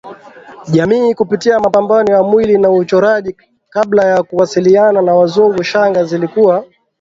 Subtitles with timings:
[0.71, 3.35] jamii kupitia mapambo ya mwili na uchoraji
[3.69, 6.65] Kabla ya kuwasiliana na Wazungu shanga zilikuwa